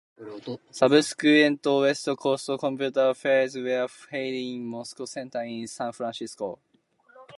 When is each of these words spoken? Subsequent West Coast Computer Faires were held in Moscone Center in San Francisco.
Subsequent 0.71 1.63
West 1.63 2.09
Coast 2.17 2.49
Computer 2.59 3.13
Faires 3.13 3.53
were 3.61 3.87
held 4.09 4.33
in 4.33 4.63
Moscone 4.67 5.07
Center 5.07 5.43
in 5.43 5.67
San 5.67 5.91
Francisco. 5.91 6.57